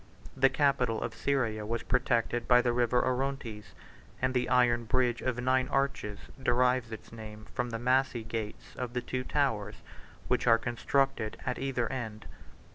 The 0.35 0.49
capital 0.49 0.99
of 0.99 1.13
Syria 1.13 1.63
was 1.63 1.83
protected 1.83 2.47
by 2.47 2.63
the 2.63 2.73
River 2.73 3.05
Orontes; 3.05 3.75
and 4.19 4.33
the 4.33 4.49
iron 4.49 4.85
bridge, 4.85 5.21
891 5.21 5.29
of 5.29 5.45
nine 5.45 5.67
arches, 5.71 6.19
derives 6.41 6.91
its 6.91 7.11
name 7.11 7.45
from 7.53 7.69
the 7.69 7.77
massy 7.77 8.23
gates 8.23 8.75
of 8.75 8.93
the 8.93 9.01
two 9.01 9.23
towers 9.23 9.75
which 10.27 10.47
are 10.47 10.57
constructed 10.57 11.37
at 11.45 11.59
either 11.59 11.87
end. 11.91 12.25